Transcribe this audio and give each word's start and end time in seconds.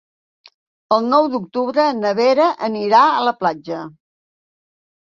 El 0.95 1.05
nou 1.09 1.27
d'octubre 1.33 1.85
na 2.01 2.15
Vera 2.23 2.49
anirà 2.71 3.07
a 3.13 3.25
la 3.31 3.39
platja. 3.45 3.87